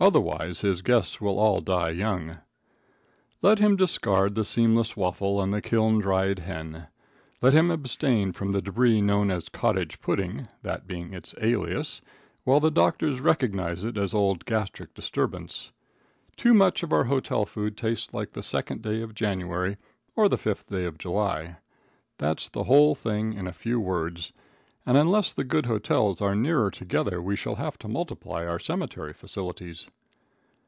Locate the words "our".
16.92-17.04, 28.44-28.58